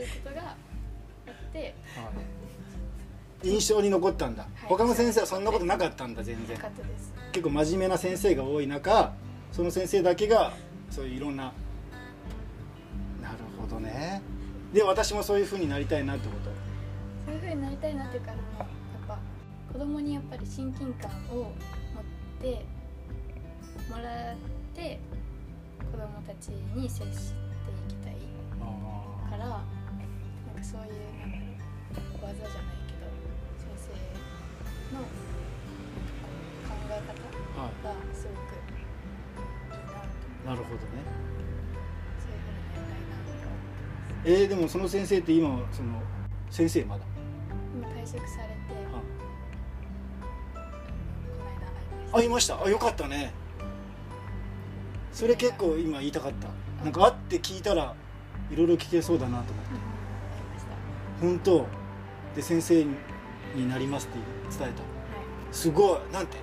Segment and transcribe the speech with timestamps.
[0.00, 0.56] いうことがあ
[1.30, 1.74] って。
[3.42, 4.46] 印象に残ったんだ、い。
[4.66, 6.58] 他の先生はそんなことなかったんだ全然。
[7.32, 9.14] 結構真面目な先生が多い中
[9.50, 10.52] その先生だけが
[10.90, 11.44] そういういろんな
[13.22, 14.20] なるほどね。
[14.74, 16.50] で私もそういう風になりたいなってこと？
[17.24, 18.38] そういう風になりたいなっていうかやっ
[19.08, 19.18] ぱ
[19.72, 21.52] 子供にやっぱり親近感を持っ
[22.42, 22.66] て
[23.88, 24.36] もらっ
[24.74, 25.00] て
[25.90, 27.12] 子供たちに接してい
[27.88, 28.16] きたい
[29.30, 29.64] から
[30.60, 31.56] かそういうなんだろ
[32.20, 33.08] う技じゃないけど
[33.56, 33.96] 先生
[34.92, 35.16] のなんか
[36.20, 37.16] こう考え方
[37.60, 38.84] はがすごくいい
[39.72, 41.00] なと思っていなるほどね
[42.20, 46.02] そういう風になりたいなと思ってますえー、でもその先生って今その
[46.50, 47.04] 先生まだ？
[47.74, 49.06] 今退職されてはこ
[51.38, 52.62] の間会いました。
[52.62, 53.32] あよかったね。
[55.12, 56.48] それ結構今言いたかった。
[56.84, 57.94] なんか会って聞いたら
[58.50, 59.70] いろいろ聞けそうだなと思って
[61.20, 61.66] 本当。
[62.34, 62.84] で先生
[63.54, 64.18] になりますって
[64.58, 64.82] 伝えた。
[64.82, 64.90] はい。
[65.52, 66.00] すごい。
[66.12, 66.38] なんて。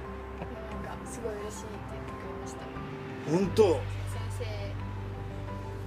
[0.83, 2.61] なんかすごい嬉しいって言ってくれました。
[3.31, 3.63] 本当。
[3.63, 3.81] 先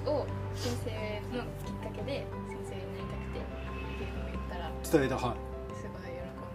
[0.04, 3.42] 生を先生のきっかけで先生になりたくてっ
[3.98, 5.16] ていうのを言ったら伝えた。
[5.16, 5.36] はい。
[5.76, 5.86] す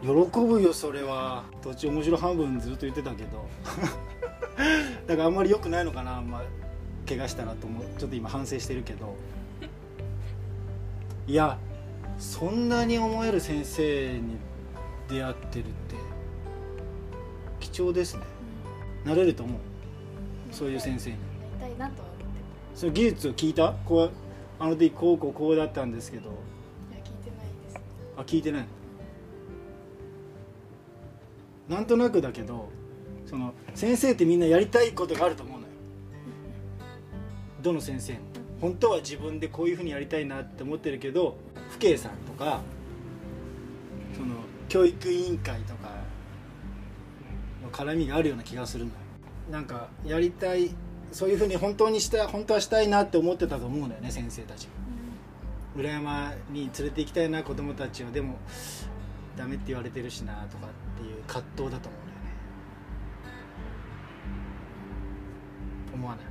[0.04, 1.46] ごい喜んで喜ぶよそれは。
[1.62, 3.48] 途中面白半分ずっと言ってたけど。
[5.08, 6.42] だからあんまり良くないのかなあんま
[7.08, 7.84] 怪我したらと思う。
[7.98, 9.16] ちょっと今反省してるけど。
[11.28, 11.58] いや
[12.18, 14.38] そんなに思える先生に
[15.08, 15.96] 出会ってるって
[17.60, 18.24] 貴重ですね。
[19.04, 19.60] なれると思う。
[20.52, 21.18] そういう先生に。
[21.60, 22.26] なりたいなとは思って
[22.76, 23.74] その技術を聞いた？
[23.86, 24.12] こう
[24.60, 26.30] あの時こうこうこうだったんですけど。
[26.90, 27.78] たいや聞いてないです。
[28.18, 28.66] あ聞いてない。
[31.70, 32.70] なんとなくだけど
[33.26, 35.74] その先生ってみんなやりたいことがあると思うのよ。
[37.62, 38.20] どの先生も
[38.66, 41.38] 本当は自分でこういうふうにやりたいなって思ってるけど
[41.78, 42.62] 父兄さんとか
[44.18, 44.38] その
[44.68, 45.92] 教育委員会とか
[47.64, 48.98] の絡みがあるような気がするのよ。
[49.52, 50.72] なんかやりたい
[51.12, 54.68] そういうふうに本当にした本当はしたいなって思ってたと思うんだよね先生たち
[55.76, 58.40] 裏山に連れて行きたいな子供たちをでも
[59.38, 62.32] ダメって言われてるしなとかっていう葛藤だと思うんだよね。
[65.94, 66.26] 思わない？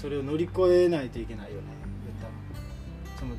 [0.00, 1.62] それを乗り越えないといけないよね。
[3.18, 3.34] その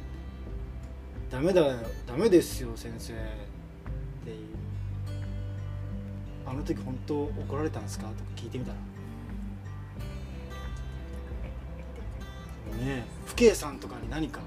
[1.32, 3.16] ダメだよダメですよ先生っ
[4.26, 4.38] ていう。
[6.46, 8.08] あの時本当怒られたんですか？
[8.08, 8.78] とか聞いてみたら。
[8.78, 8.84] ね
[12.84, 14.42] え父兄さんとかに何か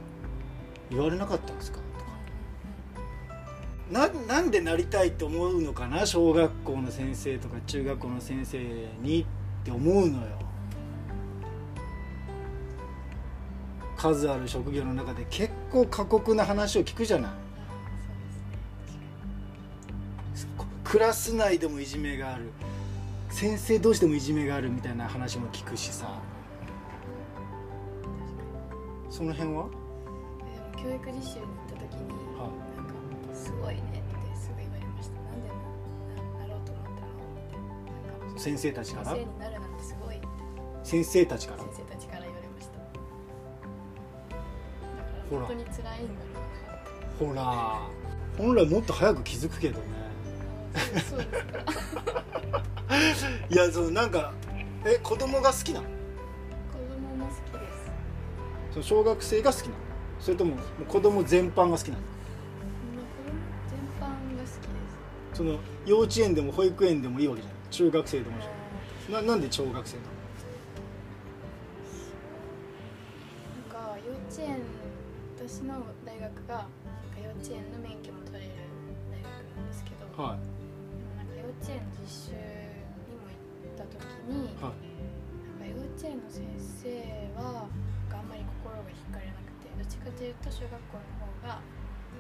[0.91, 1.79] 言われなかったんですか？
[1.79, 1.85] と
[3.99, 4.01] か。
[4.11, 6.05] ななんでなりたいって思うのかな？
[6.05, 8.59] 小学校の先生とか中学校の先生
[9.01, 9.25] にっ
[9.65, 10.42] て思うのよ。
[14.03, 17.31] 数ある職業の中で結構過酷な話を聞くじゃない。
[20.59, 22.51] こクラス内でもいじめがある。
[23.31, 26.19] 先生同士でもいじめがあるみたいな話も聞くしさ。
[29.09, 29.69] その辺は、
[30.77, 32.95] 教育実習に行った時にはなんか
[33.33, 35.15] すごいねってすぐ言われました。
[35.21, 36.85] なんでななろうと思っ
[38.27, 39.07] たの先生たちから？
[39.15, 40.17] 先生になるなんてすごい
[40.83, 41.63] 先生たちから？
[41.63, 42.22] 先生たちから
[45.41, 45.89] 本当に辛いんだ
[47.21, 47.81] ろうほら
[48.39, 49.87] 本来もっと早く気づくけどね。
[50.95, 51.25] なそうで
[53.15, 53.31] すか。
[53.51, 54.33] いやそうなんか
[54.85, 55.87] え子供が好きなの？
[55.87, 55.93] 子
[56.79, 57.91] 供も好きです。
[58.73, 59.75] その小学生が好きなの？
[60.19, 60.57] それとも
[60.89, 62.03] 子供全般が好きなの？
[63.69, 64.51] 全般が好きで
[65.35, 65.35] す。
[65.35, 68.43] その幼稚園でも保育園でもいいわけじゃない中学生でもいい
[69.09, 69.27] じゃん。
[69.27, 70.12] ななんで小学生なの？
[75.53, 78.57] 私の大学がなんか幼稚園の免許も取れる
[79.13, 82.41] 大学なんですけど、はでもなんか幼稚園の実習
[83.05, 83.37] にも行
[83.69, 84.01] った時
[84.33, 84.81] に、いはい。
[84.81, 91.69] なんか幼稚園の先生はあんまり心が惹かれなくてどっちかというと小学校の方がい。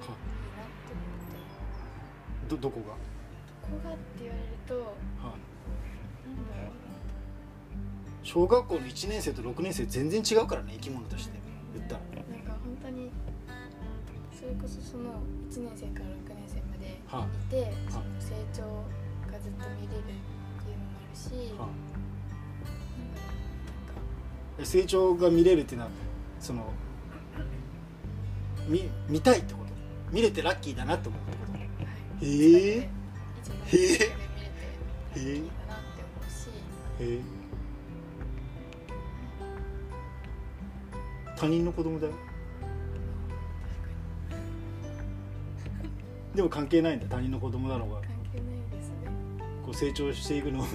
[0.04, 1.40] いなって思って。
[2.52, 2.92] どどこが？
[2.92, 5.40] ここがって言われるとはい。
[6.28, 6.84] なんだろう
[8.20, 11.40] 小学校の1年生と6年生全然違うからね生き物として
[11.72, 12.11] 言ったら
[12.82, 13.10] 当に
[14.38, 18.62] それこそその1年生から6年生までいはいて、その成長
[19.30, 20.10] がずっと見れるって
[20.70, 21.16] いうのもある
[24.64, 25.90] し、成長が見れるっていうのは
[26.40, 26.70] その
[28.68, 29.66] 見見たいってこと？
[30.12, 31.52] 見れてラッキーだなって思うってこと？
[31.52, 31.58] は
[32.20, 32.78] い、へえ。
[32.78, 32.88] へ
[35.16, 35.16] え。
[35.16, 36.48] いいんだなって思うし。
[37.00, 37.20] へえ。
[41.36, 42.12] 他人の子供だよ
[46.34, 47.06] でも関係ないんだ。
[47.08, 48.94] 他人の子供だろうが関係ないですね。
[49.64, 50.62] こう成長していくのを。
[50.62, 50.70] うん。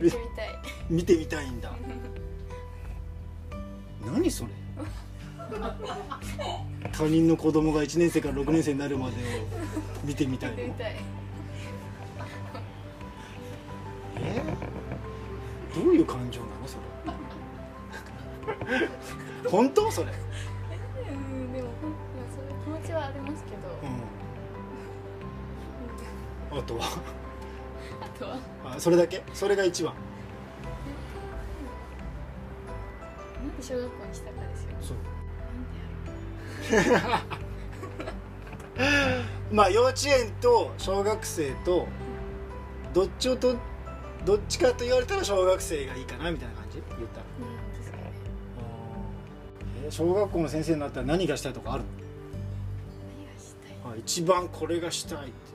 [0.04, 0.48] 見てみたい。
[0.90, 1.72] 見てみたいんだ。
[4.04, 4.50] 何それ？
[6.92, 9.18] 他人の子供が1年生から6年生になるまでを
[10.04, 10.74] 見てみたいの？
[10.74, 10.96] たい。
[14.20, 14.42] え？
[15.74, 16.76] どういう感情なのそ
[18.76, 18.88] れ？
[19.50, 19.90] 本当？
[19.90, 20.12] それ？
[26.50, 26.84] あとは？
[28.00, 28.38] あとは？
[28.64, 29.22] あそれだけ？
[29.34, 29.92] それが一番。
[29.94, 30.00] な
[33.52, 34.70] んで小学校にしたかですよ。
[34.80, 34.96] そう。
[36.76, 37.22] なんでや
[39.52, 41.86] まあ幼稚園と小学生と
[42.92, 43.56] どっちをと
[44.24, 46.82] どっちかと言われたら小学生がいいかなみたいな感じ？
[46.98, 47.24] 言ったら。
[47.24, 47.44] ろう
[49.80, 51.84] うんえー小学校の先生になったら何がしたいとかある
[53.16, 53.54] 何がし
[53.90, 54.00] たい？
[54.00, 55.47] 一番これがしたいって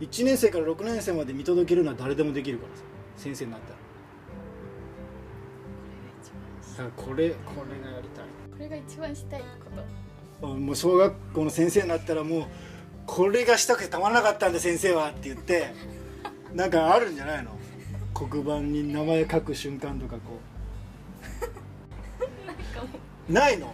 [0.00, 2.82] 1年生から6年生まで見届けるのは誰でもできるからさ
[3.16, 3.76] 先生になったら。
[3.76, 4.54] これが
[6.16, 6.86] 一番したい。
[6.86, 7.36] だからこれこ
[7.70, 9.46] れがやりたいこれが一番したいこ
[10.40, 10.48] と。
[10.48, 12.44] あもう小学校の先生になったらもう
[13.06, 15.72] これがしたくてたまらなかったんだ先生はって言って。
[16.54, 17.50] なんかあるんじゃないの？
[18.12, 20.40] 黒板に名前書く瞬間とかこ
[22.46, 22.88] なんかも
[23.28, 23.32] う、う。
[23.32, 23.72] ないの？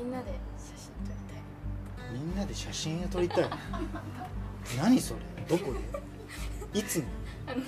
[0.00, 1.42] みんなで写真撮りたい。
[2.10, 3.50] みんなで写真を撮りたい。
[4.78, 5.20] 何それ？
[5.46, 5.74] どこ
[6.72, 6.80] で？
[6.80, 7.04] いつの？
[7.46, 7.60] あの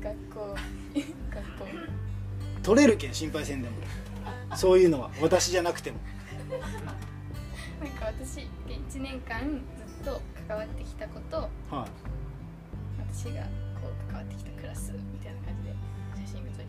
[0.00, 0.56] 学校。
[0.94, 1.66] 学校。
[2.62, 3.76] 撮れるけん心配せんでも。
[4.56, 5.10] そういうのは。
[5.20, 5.98] 私じゃなくても。
[7.78, 8.46] なんか私で
[8.88, 11.36] 1年間ずっと関わってきたこと。
[11.36, 11.88] はい。
[13.12, 15.74] 私がこう関わってきたクラスみたいな感じで
[16.26, 16.63] 写真が撮り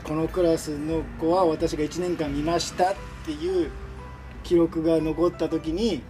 [0.00, 2.94] このクラスの子は私が1年間見ましたっ
[3.24, 3.70] ていう
[4.42, 6.02] 記録が残った時に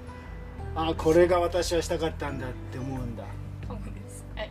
[0.75, 3.25] あこれが私はしたかったんだって思うんだ。
[3.69, 4.25] そうです。
[4.35, 4.51] はい。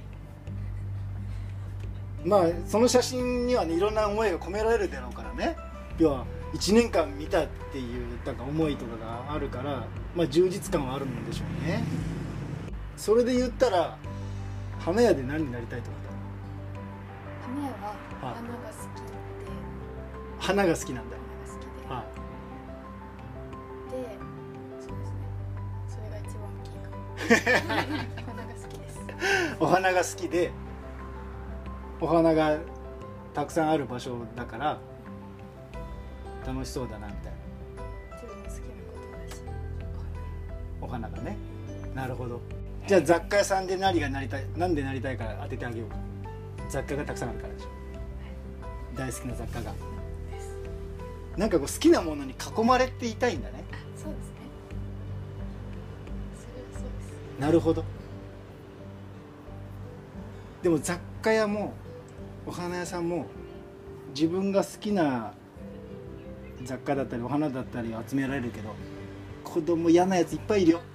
[2.23, 5.55] まあその写真にはねいろんな思いが込められるだろうからね。
[5.97, 11.83] 要は1年間見たっていうなんか思いとかがあるから、まあ、充実感はあるんでしょうね。
[12.97, 13.97] それで言ったら
[14.79, 16.00] 花屋で何になりたいとか
[17.51, 17.89] 花屋は
[18.21, 18.35] はい。
[18.35, 19.11] 花が好きで
[20.39, 21.17] 花が好きなんだ。
[21.17, 22.05] 花が好きで、は
[23.91, 23.95] で
[24.79, 25.19] そうですね。
[25.87, 27.03] それが一番大きいかも。
[28.25, 28.99] 花が好きです。
[28.99, 29.03] い
[29.59, 30.51] お花が好きで
[31.99, 32.57] お花が
[33.33, 34.79] たくさんある場所だから
[36.45, 37.37] 楽しそうだなみたいな。
[38.15, 39.43] 自分の好きなことだし
[40.81, 41.37] お花がね。
[41.93, 42.39] なるほど。
[42.87, 45.89] じゃあ雑貨屋さんで何がなりたいなんでなりたいか当ててあげよう。
[45.89, 46.10] か
[46.71, 47.67] 雑貨がたくさんあるからでしょ。
[48.95, 49.73] 大好きな雑貨が。
[51.35, 53.65] なんかこう好きなものに囲まれていたいんだね。
[53.73, 54.35] あそうですね。
[56.33, 56.89] それはそうで
[57.37, 57.41] す。
[57.41, 57.83] なるほど。
[60.63, 61.73] でも雑貨屋も
[62.45, 63.25] お花屋さんも
[64.15, 65.33] 自分が好きな
[66.63, 68.73] 雑貨だったりお花だったりを集められるけど
[69.43, 70.79] 子供嫌なやついっぱいいるよ。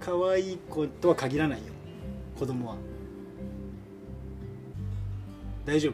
[0.00, 1.74] 可愛い子とは限らないよ
[2.42, 2.76] 子供は。
[5.64, 5.92] 大丈夫。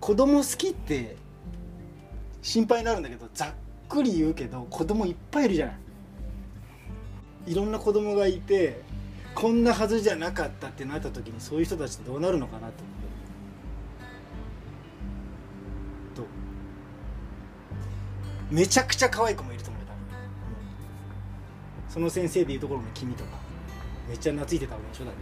[0.00, 1.14] 子供好きって
[2.42, 3.48] 心配になるんだけどざっ
[3.88, 5.76] くり言うけど子供いっぱいいるじゃない。
[7.46, 8.82] いろんな子供がいて
[9.36, 12.72] こんなはずじゃなかったってなった時にそういう人たちってどうなるのかなと思
[16.16, 16.16] う。
[16.16, 16.26] どう？
[18.50, 19.80] めちゃくちゃ可愛い子もいると思う。
[21.88, 23.49] その先生でいうところの君とか。
[24.10, 25.20] めっちゃ懐いてたわけでしょだって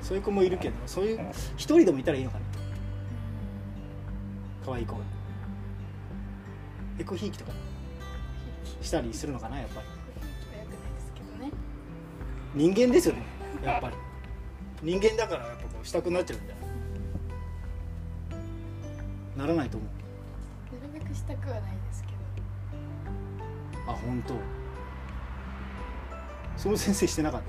[0.00, 1.20] そういう子もいるけどそういう
[1.56, 2.44] 一人でもいたらいいのかな。
[4.64, 5.00] 可愛い子が。
[7.00, 7.52] エコひいきとか
[8.80, 9.86] したりするのかなやっぱり。
[12.54, 13.24] 人間ですよね
[13.64, 13.96] やっぱり。
[14.82, 16.58] 人間だからやっぱこうしたくなっちゃうんだよ
[19.36, 19.90] ならないと思う。
[20.76, 22.08] なるべくしたくはないですけ
[23.86, 23.92] ど。
[23.92, 24.57] あ本当
[26.58, 27.44] その先生してなかっう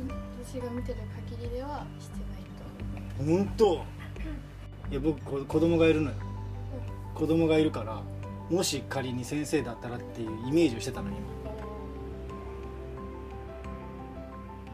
[0.00, 0.08] ん
[0.44, 0.98] 私が見てる
[1.30, 2.64] 限りではしてないと。
[3.18, 3.84] た本当？
[4.90, 6.16] いや僕こ子供がいるのよ。
[7.14, 8.00] 子供がいるから
[8.50, 11.16] もし仮に先生だったらっていうイメージをしてたのに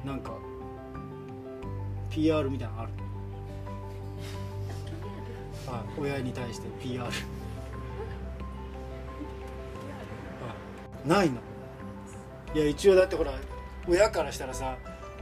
[0.04, 0.12] 今。
[0.12, 0.30] なんか
[2.10, 2.92] PR みたいなのある。
[5.70, 7.12] はい親に対して PR はい。
[11.08, 11.40] ないの
[12.58, 13.32] いや一応だってほら
[13.86, 14.76] 親からしたらさ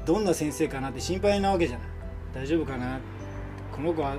[0.06, 1.88] どんな先生かなって心配なわけじゃない。
[2.32, 2.98] 大丈夫かな？
[3.70, 4.16] この子は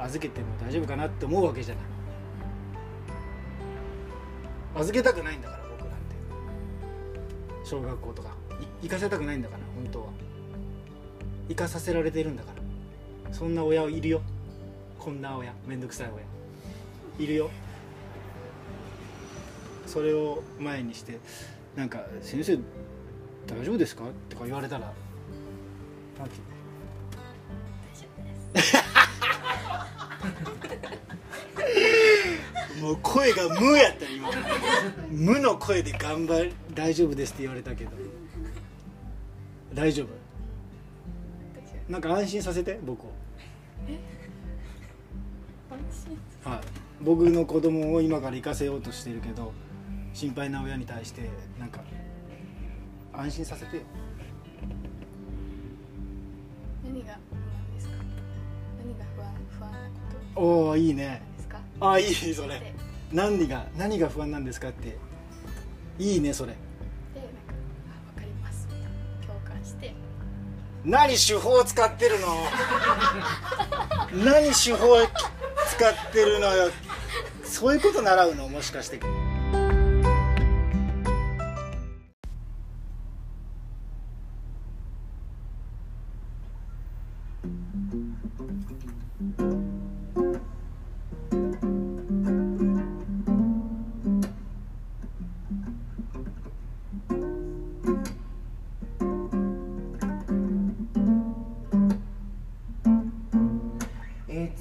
[0.00, 1.06] 預けても大丈夫かな？
[1.06, 1.84] って思うわけじゃない。
[4.80, 5.94] 預けたくないんだから僕なんて。
[7.64, 8.34] 小学校とか。
[8.82, 10.06] 行かせたくないんだから本当は。
[11.48, 12.50] 行かさせられてるんだか
[13.28, 13.32] ら。
[13.32, 14.22] そんな親いるよ。
[14.98, 15.54] こんな親。
[15.68, 16.08] めんどくさい
[17.16, 17.24] 親。
[17.24, 17.50] いるよ。
[19.86, 21.20] それを前にして
[21.76, 22.58] なんか「先生
[23.46, 24.92] 大丈夫ですか?」とか言われたら
[26.18, 26.36] なんて
[32.80, 34.28] もう声が無やった今。
[35.10, 37.90] 無の声で頑張り大丈夫ですって言われたけど。
[39.72, 40.08] 大丈夫？
[41.92, 43.12] なんか安心させて僕を。
[45.70, 45.78] 安
[46.44, 46.52] 心？
[46.52, 46.60] はい。
[47.00, 49.52] 僕の子供を今から行かせようとしてるけど
[50.14, 51.28] 心配な親に対して
[51.58, 51.80] なんか
[53.12, 53.76] 安心させて。
[53.78, 53.82] よ
[56.84, 57.94] 何が不安ですか？
[58.78, 59.78] 何が不安不安な
[60.36, 61.22] こおおいいとね
[61.80, 62.60] ああいいそれ。
[62.60, 62.72] で
[63.12, 64.96] 何が何が不安なんですかって。
[65.98, 66.52] いいねそれ。
[66.52, 66.58] で
[67.20, 67.30] なんか
[67.88, 68.68] あ分かります。
[69.26, 69.92] 共感して。
[70.84, 72.26] 何手法使ってるの？
[74.24, 74.96] 何手法
[75.68, 76.70] 使ってるのよ？
[77.44, 78.48] そういうこと習うの？
[78.48, 79.00] もしかして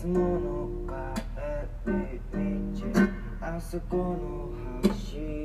[0.04, 0.70] つもの
[1.86, 2.20] 帰り
[2.74, 3.00] 道
[3.40, 4.50] あそこの
[4.84, 5.43] 橋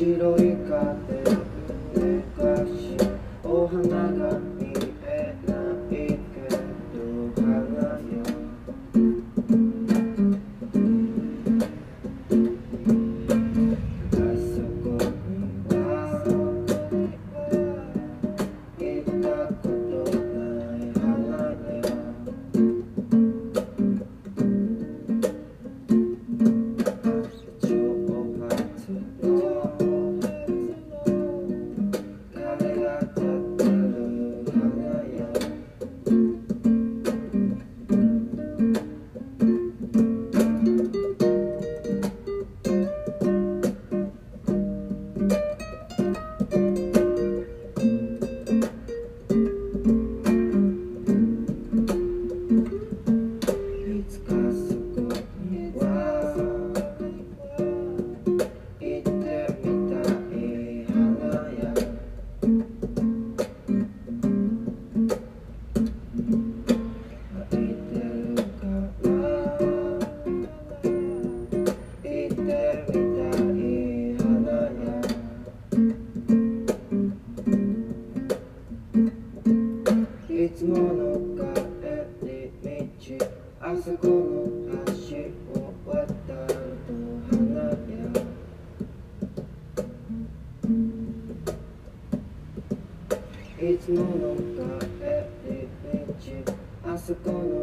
[0.00, 0.49] 白い
[96.86, 97.59] あそこの